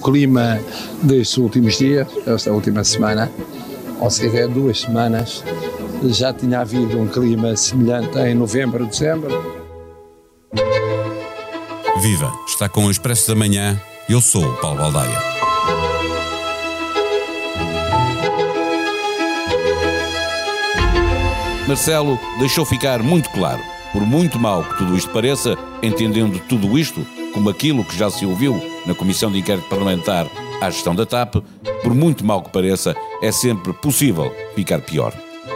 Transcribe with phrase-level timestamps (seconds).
[0.00, 0.58] clima
[1.02, 3.30] destes últimos dias, esta última semana,
[4.00, 5.44] ou seja, duas semanas,
[6.04, 9.60] já tinha havido um clima semelhante em novembro, dezembro.
[12.00, 12.32] Viva!
[12.48, 13.80] Está com o Expresso da Manhã.
[14.08, 15.18] Eu sou o Paulo Baldaia.
[21.68, 23.62] Marcelo deixou ficar muito claro,
[23.92, 28.26] por muito mal que tudo isto pareça, entendendo tudo isto como aquilo que já se
[28.26, 30.26] ouviu na Comissão de Inquérito Parlamentar
[30.60, 31.36] à gestão da TAP,
[31.82, 35.12] por muito mal que pareça, é sempre possível ficar pior.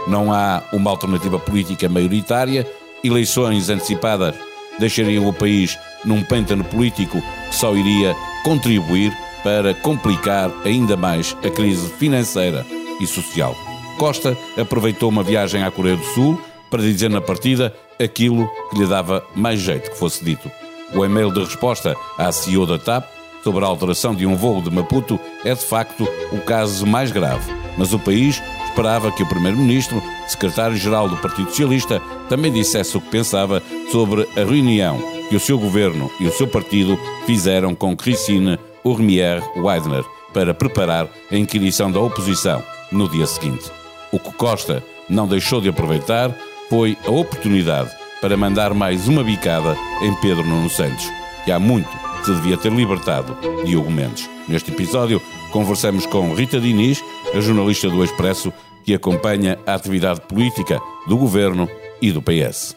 [0.07, 2.67] Não há uma alternativa política maioritária,
[3.03, 4.35] eleições antecipadas
[4.79, 11.49] deixariam o país num pântano político que só iria contribuir para complicar ainda mais a
[11.49, 12.65] crise financeira
[12.99, 13.55] e social.
[13.97, 18.85] Costa aproveitou uma viagem à Coreia do Sul para dizer na partida aquilo que lhe
[18.85, 20.51] dava mais jeito que fosse dito.
[20.93, 23.14] O e-mail de resposta à CEO da TAP
[23.45, 27.53] sobre a alteração de um voo de Maputo é de facto o caso mais grave,
[27.77, 33.11] mas o país esperava que o Primeiro-Ministro, secretário-geral do Partido Socialista, também dissesse o que
[33.11, 33.61] pensava
[33.91, 36.97] sobre a reunião que o seu governo e o seu partido
[37.27, 40.03] fizeram com Christine Urmier Weidner
[40.33, 43.71] para preparar a inquirição da oposição no dia seguinte.
[44.11, 46.35] O que Costa não deixou de aproveitar
[46.67, 51.07] foi a oportunidade para mandar mais uma bicada em Pedro Nuno Santos,
[51.43, 54.29] que há muito devia ter libertado Diogo Mendes.
[54.47, 58.51] Neste episódio, conversamos com Rita Diniz, a jornalista do Expresso,
[58.83, 61.69] que acompanha a atividade política do governo
[62.01, 62.75] e do PS.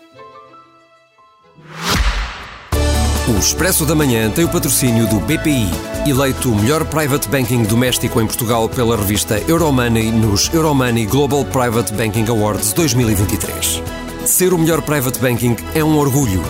[3.28, 5.68] O Expresso da Manhã tem o patrocínio do BPI,
[6.08, 11.92] eleito o melhor private banking doméstico em Portugal pela revista Euromoney nos Euromoney Global Private
[11.92, 13.82] Banking Awards 2023.
[14.24, 16.42] Ser o melhor private banking é um orgulho.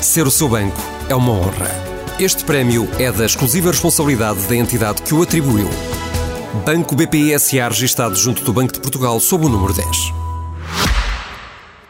[0.00, 1.93] Ser o seu banco é uma honra.
[2.18, 5.68] Este prémio é da exclusiva responsabilidade da entidade que o atribuiu.
[6.64, 9.88] Banco BPI SA registado junto do Banco de Portugal sob o número 10.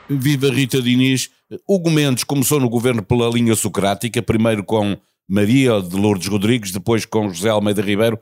[0.08, 1.28] Viva Rita Diniz.
[1.68, 4.96] Hugo Mendes começou no governo pela linha socrática, primeiro com
[5.28, 8.18] Maria de Lourdes Rodrigues, depois com José Almeida Ribeiro.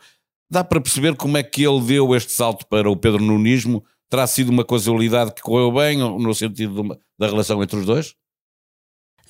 [0.50, 3.84] Dá para perceber como é que ele deu este salto para o Pedro Nunismo?
[4.10, 8.16] Terá sido uma casualidade que correu bem, no sentido da relação entre os dois?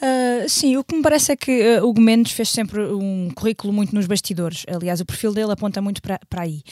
[0.00, 3.72] Uh, sim, o que me parece é que uh, Hugo Mendes fez sempre um currículo
[3.72, 4.64] muito nos bastidores.
[4.68, 6.62] Aliás, o perfil dele aponta muito para aí.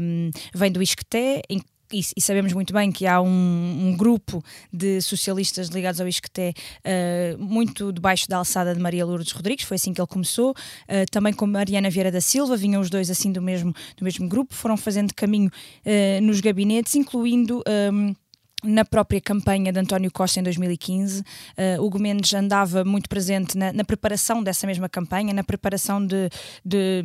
[0.00, 1.60] Um, vem do Isqueté, em
[1.92, 4.42] e, e, sabemos muito bem que há um, um, grupo
[4.72, 9.74] de socialistas ligados ao Isqueté uh, muito debaixo da alçada de Maria Lourdes Rodrigues, foi
[9.74, 13.30] assim que ele começou, uh, também com Mariana Vieira da Silva, vinham os dois assim
[13.30, 17.62] do mesmo, do mesmo grupo, foram fazendo caminho uh, nos gabinetes, incluindo.
[17.92, 18.14] Um,
[18.62, 23.72] na própria campanha de António Costa em 2015, uh, Hugo Mendes andava muito presente na,
[23.72, 26.28] na, preparação dessa mesma campanha, na preparação de,
[26.64, 27.02] de,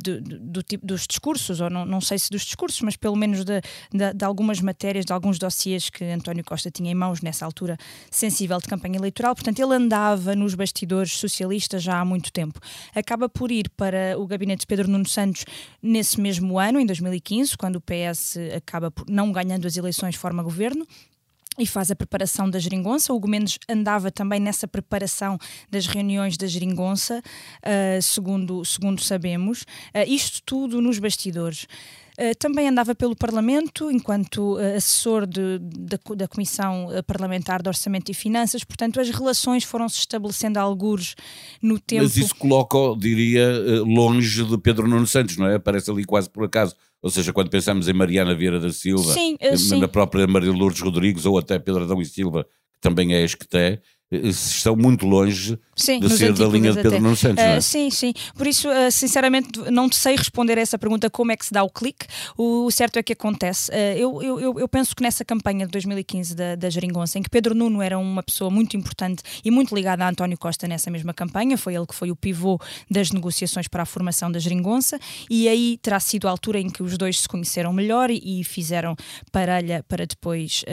[0.00, 3.14] de, de do tipo, dos discursos, ou não, não sei se dos discursos, mas pelo
[3.14, 3.60] menos de,
[4.24, 7.76] algumas matérias, de alguns dossiês que António Costa tinha em mãos nessa altura
[8.10, 9.34] sensível de campanha eleitoral.
[9.34, 12.58] Portanto, ele andava nos bastidores socialistas já há muito tempo.
[12.94, 15.44] Acaba por ir para o gabinete de Pedro Nuno Santos
[15.82, 20.42] nesse mesmo ano, em 2015, quando o PS acaba por não ganhando as eleições forma
[20.42, 20.85] governo
[21.58, 23.12] e faz a preparação da geringonça.
[23.12, 25.38] O Hugo Mendes andava também nessa preparação
[25.70, 29.62] das reuniões da geringonça, uh, segundo, segundo sabemos.
[29.62, 31.66] Uh, isto tudo nos bastidores.
[32.18, 38.14] Uh, também andava pelo Parlamento enquanto assessor de, de, da Comissão Parlamentar de Orçamento e
[38.14, 41.14] Finanças, portanto, as relações foram-se estabelecendo a algures
[41.60, 42.02] no tempo.
[42.02, 43.46] Mas isso coloca, diria,
[43.82, 45.58] longe de Pedro Nuno Santos, não é?
[45.58, 46.74] Parece ali quase por acaso.
[47.02, 49.80] Ou seja, quando pensamos em Mariana Vieira da Silva, sim, sim.
[49.80, 53.46] na própria Maria Lourdes Rodrigues ou até Pedro Adão e Silva, que também é ex-que
[54.10, 57.60] estão muito longe sim, de ser da linha de Pedro Nuno Santos, uh, é?
[57.60, 58.14] Sim, sim.
[58.36, 61.64] Por isso, uh, sinceramente, não sei responder a essa pergunta como é que se dá
[61.64, 62.06] o clique.
[62.36, 63.70] O, o certo é que acontece.
[63.72, 67.28] Uh, eu, eu, eu penso que nessa campanha de 2015 da, da Jeringonça, em que
[67.28, 71.12] Pedro Nuno era uma pessoa muito importante e muito ligada a António Costa nessa mesma
[71.12, 75.48] campanha, foi ele que foi o pivô das negociações para a formação da Jeringonça, e
[75.48, 78.94] aí terá sido a altura em que os dois se conheceram melhor e, e fizeram
[79.32, 80.64] parelha para depois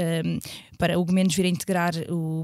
[0.77, 2.43] para Hugo Mendes vir a integrar o,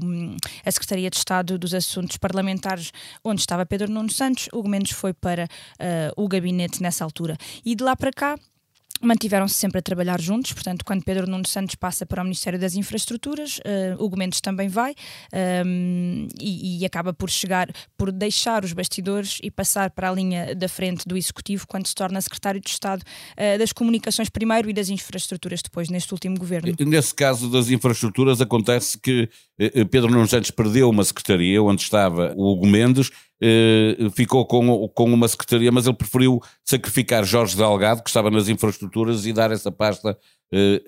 [0.64, 2.92] a Secretaria de Estado dos Assuntos Parlamentares,
[3.24, 4.48] onde estava Pedro Nuno Santos.
[4.52, 7.36] Hugo Mendes foi para uh, o gabinete nessa altura.
[7.64, 8.38] E de lá para cá,
[9.00, 12.74] mantiveram-se sempre a trabalhar juntos, portanto, quando Pedro Nuno Santos passa para o Ministério das
[12.74, 14.94] Infraestruturas, uh, Hugo Mendes também vai
[15.64, 20.54] um, e, e, acaba por chegar, por deixar os bastidores e passar para a linha
[20.54, 24.72] da frente do Executivo quando se torna Secretário de Estado uh, das Comunicações primeiro e
[24.72, 26.74] das Infraestruturas depois, neste último governo.
[26.80, 29.28] Nesse caso das infraestruturas, acontece que
[29.90, 33.10] Pedro Nuno Santos perdeu uma secretaria onde estava o Hugo Mendes,
[34.14, 39.26] ficou com, com uma secretaria, mas ele preferiu sacrificar Jorge Delgado, que estava nas infraestruturas,
[39.26, 40.16] e dar essa pasta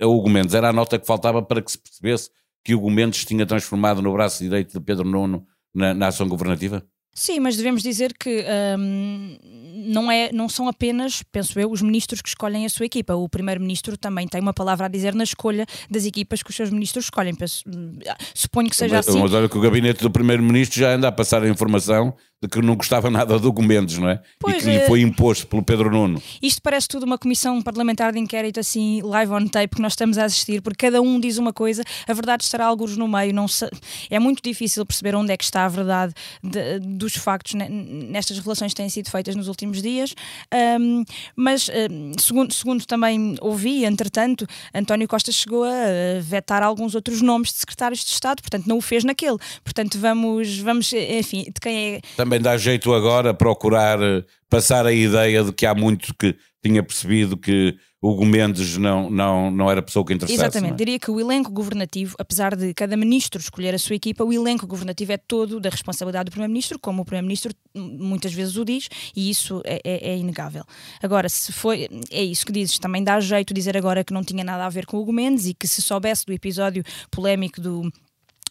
[0.00, 0.54] a Hugo Mendes.
[0.54, 2.30] Era a nota que faltava para que se percebesse
[2.64, 6.82] que Hugo Mendes tinha transformado no braço direito de Pedro Nuno na, na ação governativa?
[7.14, 8.42] Sim, mas devemos dizer que
[8.78, 9.36] hum,
[9.86, 13.14] não, é, não são apenas, penso eu, os ministros que escolhem a sua equipa.
[13.14, 16.70] O primeiro-ministro também tem uma palavra a dizer na escolha das equipas que os seus
[16.70, 17.34] ministros escolhem.
[17.34, 17.64] Penso,
[18.34, 19.20] suponho que seja mas, assim.
[19.20, 22.60] Mas olha que o gabinete do primeiro-ministro já anda a passar a informação de que
[22.60, 24.20] não gostava nada de documentos, não é?
[24.40, 24.86] Pois e que lhe é.
[24.86, 26.20] foi imposto pelo Pedro Nuno.
[26.42, 30.18] Isto parece tudo uma comissão parlamentar de inquérito assim, live on tape, que nós estamos
[30.18, 33.46] a assistir, porque cada um diz uma coisa, a verdade estará alguns no meio, não
[33.46, 33.68] se...
[34.10, 36.12] é muito difícil perceber onde é que está a verdade
[36.42, 40.12] de, dos factos nestas relações que têm sido feitas nos últimos dias,
[40.80, 41.04] um,
[41.36, 47.52] mas um, segundo, segundo também ouvi, entretanto, António Costa chegou a vetar alguns outros nomes
[47.52, 51.94] de secretários de Estado, portanto não o fez naquele, portanto vamos, vamos enfim, de quem
[51.94, 52.00] é...
[52.16, 56.34] Também também dá jeito agora procurar eh, passar a ideia de que há muito que
[56.64, 60.40] tinha percebido que Hugo Mendes não, não, não era a pessoa que interessasse.
[60.40, 60.76] Exatamente, é?
[60.76, 64.66] diria que o elenco governativo, apesar de cada ministro escolher a sua equipa, o elenco
[64.66, 69.28] governativo é todo da responsabilidade do Primeiro-Ministro, como o Primeiro-Ministro muitas vezes o diz, e
[69.28, 70.64] isso é, é, é, inegável.
[71.02, 74.42] Agora, se foi, é isso que dizes, também dá jeito dizer agora que não tinha
[74.42, 77.92] nada a ver com Hugo Mendes e que se soubesse do episódio polémico do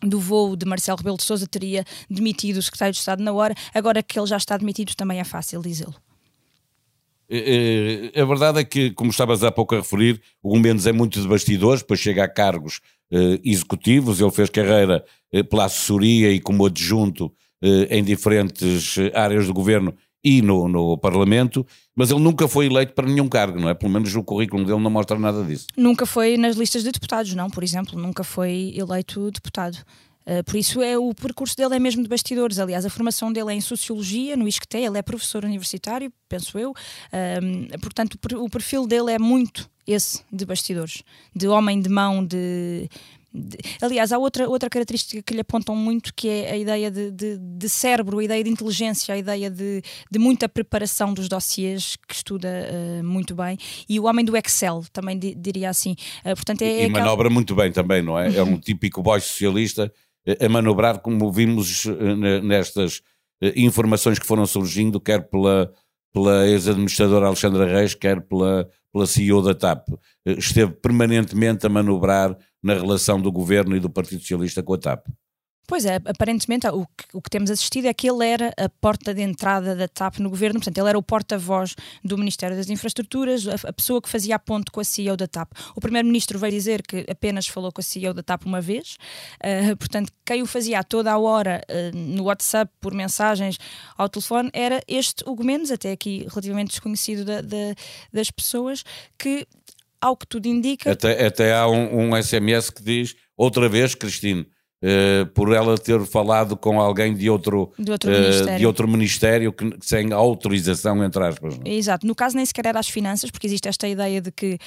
[0.01, 3.55] do voo de Marcelo Rebelo de Sousa teria demitido o secretário de Estado na hora,
[3.73, 5.95] agora que ele já está demitido também é fácil dizê-lo.
[7.33, 10.91] É, é, a verdade é que, como estavas há pouco a referir, o Mendes é
[10.91, 16.29] muito de bastidores, depois chega a cargos eh, executivos, ele fez carreira eh, pela assessoria
[16.31, 17.31] e como adjunto
[17.61, 19.93] eh, em diferentes áreas do governo
[20.23, 21.65] e no, no Parlamento,
[21.95, 23.73] mas ele nunca foi eleito para nenhum cargo, não é?
[23.73, 25.67] Pelo menos o currículo dele não mostra nada disso.
[25.75, 29.77] Nunca foi nas listas de deputados, não, por exemplo, nunca foi eleito deputado.
[30.21, 32.59] Uh, por isso é o percurso dele é mesmo de bastidores.
[32.59, 36.71] Aliás, a formação dele é em sociologia no ISCTE, ele é professor universitário, penso eu.
[36.71, 41.03] Uh, portanto, o perfil dele é muito esse de bastidores,
[41.35, 42.87] de homem de mão, de
[43.81, 47.37] Aliás, há outra, outra característica que lhe apontam muito que é a ideia de, de,
[47.37, 49.81] de cérebro, a ideia de inteligência, a ideia de,
[50.11, 53.57] de muita preparação dos dossiês, que estuda uh, muito bem,
[53.87, 55.95] e o homem do Excel, também diria assim.
[56.25, 58.27] Uh, portanto, é, e, é manobra muito bem também, não é?
[58.29, 58.35] Uhum.
[58.35, 59.91] É um típico boy socialista
[60.39, 63.01] a manobrar, como vimos eh, nestas
[63.55, 65.71] informações que foram surgindo, quer pela,
[66.13, 69.87] pela ex-administradora Alexandra Reis, quer pela, pela CEO da TAP.
[70.25, 75.07] Esteve permanentemente a manobrar na relação do governo e do Partido Socialista com a TAP.
[75.71, 79.13] Pois é, aparentemente o que, o que, temos assistido é que ele era a porta
[79.13, 83.47] de entrada da TAP no governo, portanto, ele era o porta-voz do Ministério das Infraestruturas,
[83.47, 85.53] a, a, pessoa que fazia a ponte com a CEO da TAP.
[85.73, 88.97] O Primeiro-Ministro veio dizer que apenas falou com a CEO da TAP uma vez,
[89.45, 93.57] uh, portanto, quem o fazia a toda a hora uh, no WhatsApp, por mensagens,
[93.97, 97.75] ao telefone, era este Hugo Mendes, até aqui relativamente desconhecido da, da,
[98.11, 98.83] das pessoas,
[99.17, 99.47] que
[100.01, 100.91] ao que tudo indica.
[100.91, 104.47] Até, até há um, um SMS que diz outra vez, Cristine
[104.83, 108.57] Uh, por ela ter falado com alguém de outro, de outro, uh, ministério.
[108.57, 111.55] De outro ministério que, sem autorização, entre aspas.
[111.55, 111.63] Não?
[111.65, 111.75] É?
[111.75, 112.07] Exato.
[112.07, 114.57] No caso, nem sequer era as finanças, porque existe esta ideia de que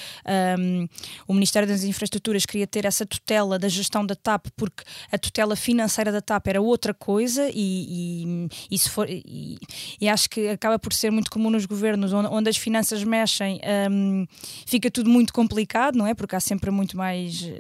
[0.57, 0.87] um,
[1.27, 5.57] o Ministério das Infraestruturas queria ter essa tutela da gestão da TAP, porque a tutela
[5.57, 9.59] financeira da TAP era outra coisa, e, e, e, for, e,
[10.01, 13.61] e acho que acaba por ser muito comum nos governos onde, onde as finanças mexem,
[13.91, 14.27] um,
[14.65, 16.15] fica tudo muito complicado, não é?
[16.15, 17.51] Porque há sempre muito mais,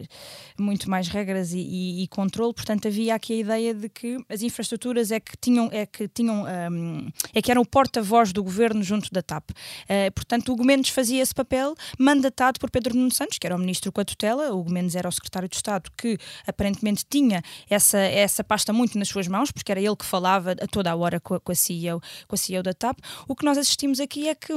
[0.56, 4.18] muito mais regras e, e, e controle controle, portanto havia aqui a ideia de que
[4.28, 8.42] as infraestruturas é que tinham, é que tinham, um, é que eram o porta-voz do
[8.42, 9.50] governo junto da TAP.
[9.50, 13.58] Uh, portanto, o Gomendes fazia esse papel, mandatado por Pedro Nuno Santos, que era o
[13.58, 17.98] ministro com a tutela, o Gomendes era o secretário de Estado que aparentemente tinha essa,
[17.98, 21.20] essa pasta muito nas suas mãos, porque era ele que falava a toda a hora
[21.20, 22.98] com a, com a CEO, com a CEO da TAP.
[23.28, 24.52] O que nós assistimos aqui é que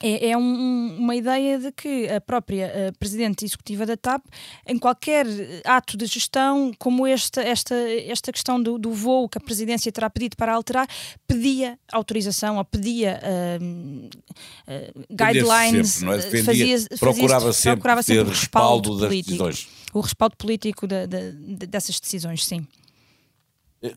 [0.00, 4.24] é, é um, uma ideia de que a própria a presidente executiva da TAP,
[4.66, 5.26] em qualquer
[5.64, 10.08] ato de gestão, como esta, esta, esta questão do, do voo que a presidência terá
[10.08, 10.86] pedido para alterar,
[11.26, 16.18] pedia autorização ou pedia uh, uh, guidelines, sempre, é?
[16.18, 19.68] Defendia, fazia, procurava, fazia, sempre procurava sempre o respaldo, respaldo político, das decisões.
[19.92, 22.66] O respaldo político de, de, de, dessas decisões, sim.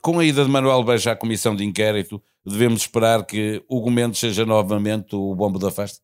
[0.01, 4.19] Com a ida de Manuel Beja à comissão de inquérito, devemos esperar que Hugo Mendes
[4.19, 5.99] seja novamente o bombo da festa?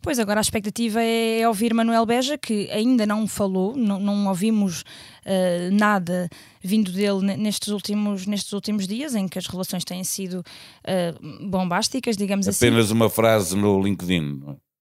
[0.00, 4.82] Pois agora a expectativa é ouvir Manuel Beja, que ainda não falou, não, não ouvimos
[4.82, 6.28] uh, nada
[6.62, 12.16] vindo dele nestes últimos, nestes últimos dias, em que as relações têm sido uh, bombásticas,
[12.16, 12.66] digamos Apenas assim.
[12.68, 14.40] Apenas uma frase no LinkedIn.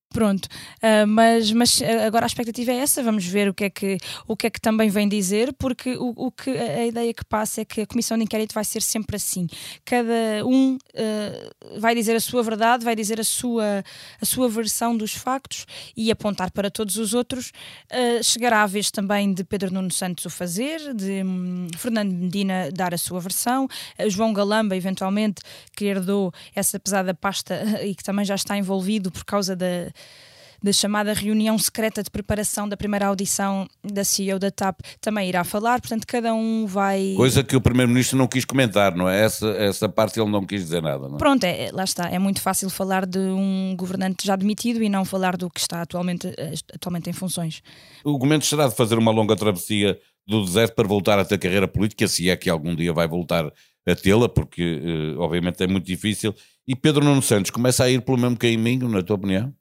[0.09, 3.97] Pronto, uh, mas, mas agora a expectativa é essa, vamos ver o que é que,
[4.25, 7.61] o que, é que também vem dizer, porque o, o que, a ideia que passa
[7.61, 9.47] é que a comissão de inquérito vai ser sempre assim.
[9.83, 13.83] Cada um uh, vai dizer a sua verdade, vai dizer a sua,
[14.21, 17.51] a sua versão dos factos e apontar para todos os outros.
[17.91, 22.71] Uh, chegará a vez também de Pedro Nuno Santos o fazer, de um, Fernando Medina
[22.71, 23.67] dar a sua versão,
[24.07, 25.41] João Galamba, eventualmente,
[25.75, 29.91] que herdou essa pesada pasta e que também já está envolvido por causa da
[30.61, 35.43] da chamada reunião secreta de preparação da primeira audição da CEO da TAP também irá
[35.43, 37.13] falar, portanto cada um vai...
[37.15, 39.23] Coisa que o Primeiro-Ministro não quis comentar, não é?
[39.23, 41.17] Essa, essa parte ele não quis dizer nada, não é?
[41.17, 45.05] Pronto, é, lá está, é muito fácil falar de um governante já demitido e não
[45.05, 46.33] falar do que está atualmente,
[46.73, 47.61] atualmente em funções.
[48.03, 51.67] O Gomes será de fazer uma longa travessia do deserto para voltar a ter carreira
[51.67, 53.45] política, se é que algum dia vai voltar
[53.87, 56.35] a tê-la, porque eh, obviamente é muito difícil.
[56.67, 59.53] E Pedro Nuno Santos começa a ir pelo mesmo caminho, na tua opinião?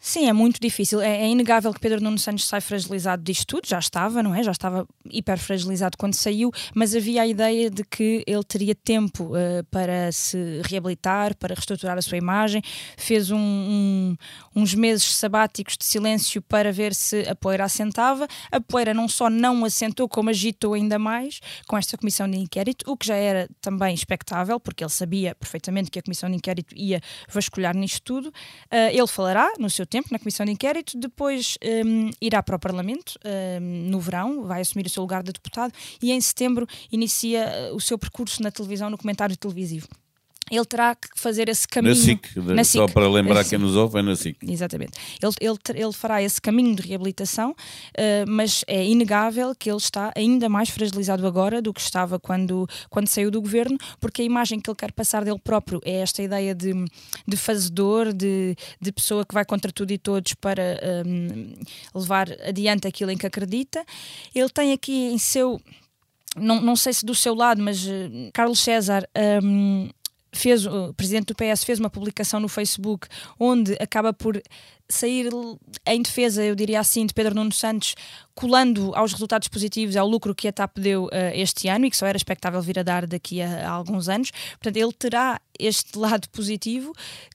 [0.00, 1.00] Sim, é muito difícil.
[1.00, 4.44] É, é, inegável que Pedro Nuno Santos sai fragilizado disto tudo, já estava, não é?
[4.44, 9.24] Já estava hiper fragilizado quando saiu, mas havia a ideia de que ele teria tempo
[9.24, 12.62] uh, para se reabilitar, para reestruturar a sua imagem.
[12.96, 14.16] Fez um, um,
[14.54, 18.28] uns meses sabáticos de silêncio para ver se a poeira assentava.
[18.52, 22.88] A poeira não só não assentou, como agitou ainda mais com esta comissão de inquérito,
[22.88, 26.72] o que já era também expectável, porque ele sabia perfeitamente que a comissão de inquérito
[26.76, 28.28] ia vasculhar nisto tudo.
[28.28, 32.58] Uh, ele falará no seu tempo na comissão de inquérito, depois um, irá para o
[32.58, 37.70] Parlamento um, no verão, vai assumir o seu lugar de deputado e em setembro inicia
[37.70, 39.88] uh, o seu percurso na televisão, no comentário televisivo
[40.50, 41.94] ele terá que fazer esse caminho.
[41.94, 42.80] Na SIC, na SIC.
[42.80, 44.36] só para lembrar quem nos ouve, é na SIC.
[44.42, 44.92] Exatamente.
[45.22, 47.54] Ele, ele, ele fará esse caminho de reabilitação, uh,
[48.28, 53.08] mas é inegável que ele está ainda mais fragilizado agora do que estava quando, quando
[53.08, 56.54] saiu do governo, porque a imagem que ele quer passar dele próprio é esta ideia
[56.54, 56.72] de,
[57.26, 61.54] de fazedor, de, de pessoa que vai contra tudo e todos para um,
[61.94, 63.84] levar adiante aquilo em que acredita.
[64.34, 65.60] Ele tem aqui em seu.
[66.36, 69.08] Não, não sei se do seu lado, mas uh, Carlos César
[69.42, 69.88] um,
[70.32, 73.08] fez, o presidente do PS fez uma publicação no Facebook
[73.38, 74.40] onde acaba por
[74.90, 75.28] sair
[75.86, 77.94] em defesa, eu diria assim, de Pedro Nuno Santos,
[78.34, 81.96] colando aos resultados positivos ao lucro que a TAP deu uh, este ano e que
[81.96, 84.30] só era expectável vir a dar daqui a, a, alguns anos.
[84.52, 86.92] Portanto, ele terá este lado positivo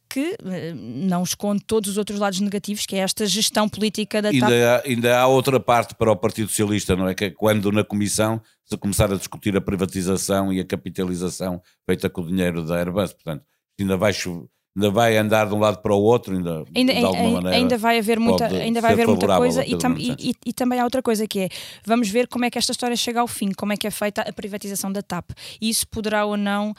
[0.09, 4.29] que uh, não esconde todos os outros lados negativos, que é esta gestão política da
[4.29, 4.85] ainda TAP.
[4.85, 7.13] Há, ainda há outra parte para o Partido Socialista, não é?
[7.13, 12.09] Que é quando na Comissão se começar a discutir a privatização e a capitalização feita
[12.09, 13.13] com o dinheiro da Airbus.
[13.13, 13.43] Portanto,
[13.79, 17.05] ainda vai chover ainda vai andar de um lado para o outro, ainda, ainda, de
[17.05, 17.57] alguma maneira.
[17.57, 20.79] Ainda vai haver muita, ainda vai haver muita coisa e, tam, e, e, e, também
[20.79, 21.49] há outra coisa que é,
[21.85, 24.21] vamos ver como é que esta história chega ao fim, como é que é feita
[24.21, 25.31] a privatização da TAP.
[25.61, 26.73] Isso poderá ou não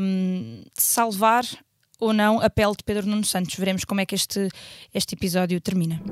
[0.00, 1.44] um, salvar
[2.00, 3.54] ou não a pele de Pedro Nuno Santos.
[3.54, 4.48] Veremos como é que este,
[4.92, 6.02] este episódio termina.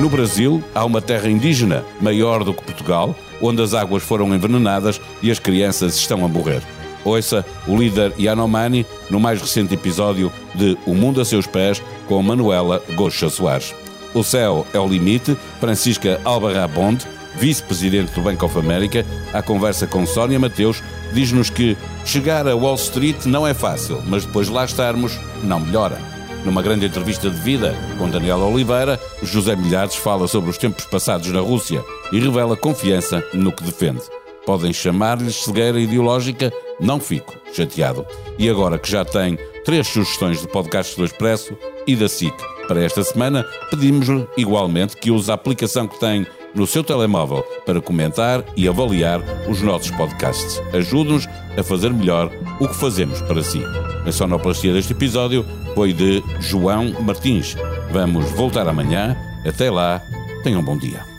[0.00, 4.98] No Brasil, há uma terra indígena maior do que Portugal, onde as águas foram envenenadas
[5.20, 6.62] e as crianças estão a morrer.
[7.04, 12.22] Ouça o líder Yanomami no mais recente episódio de O Mundo a Seus Pés com
[12.22, 13.74] Manuela Goxa Soares.
[14.14, 19.04] O céu é o limite, Francisca Albarrabond, vice-presidente do Bank of America,
[19.34, 21.76] à conversa com Sónia Mateus, diz-nos que
[22.06, 26.19] chegar a Wall Street não é fácil, mas depois de lá estarmos, não melhora.
[26.44, 31.28] Numa grande entrevista de vida com Daniela Oliveira, José Milhares fala sobre os tempos passados
[31.28, 34.00] na Rússia e revela confiança no que defende.
[34.46, 38.06] Podem chamar-lhes cegueira ideológica, não fico chateado.
[38.38, 41.54] E agora que já tem três sugestões de podcasts do Expresso
[41.86, 42.34] e da SIC
[42.66, 47.80] para esta semana, pedimos-lhe igualmente que use a aplicação que tem no seu telemóvel para
[47.80, 50.60] comentar e avaliar os nossos podcasts.
[50.72, 53.62] Ajude-nos a fazer melhor o que fazemos para si.
[54.06, 57.56] A sonoplastia deste episódio foi de João Martins.
[57.90, 59.16] Vamos voltar amanhã.
[59.46, 60.02] Até lá,
[60.42, 61.10] tenham um bom dia.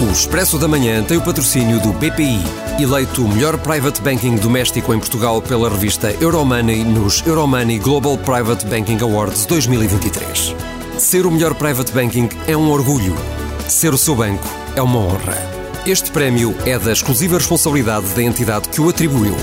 [0.00, 2.40] O Expresso da Manhã tem o patrocínio do BPI,
[2.80, 8.64] eleito o melhor private banking doméstico em Portugal pela revista Euromoney nos Euromoney Global Private
[8.66, 10.54] Banking Awards 2023.
[10.98, 13.14] Ser o melhor private banking é um orgulho.
[13.68, 15.57] Ser o seu banco é uma honra.
[15.88, 19.34] Este prémio é da exclusiva responsabilidade da entidade que o atribuiu.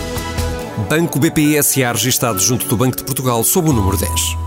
[0.88, 4.45] Banco BPI SA registado junto do Banco de Portugal sob o número 10.